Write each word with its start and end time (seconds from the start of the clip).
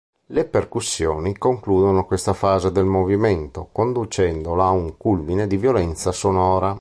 Le 0.25 0.45
percussioni 0.45 1.37
concludono 1.37 2.05
questa 2.07 2.33
fase 2.33 2.71
del 2.71 2.85
movimento 2.85 3.69
conducendola 3.71 4.63
a 4.63 4.69
un 4.71 4.97
culmine 4.97 5.45
di 5.45 5.57
violenza 5.57 6.11
sonora. 6.11 6.69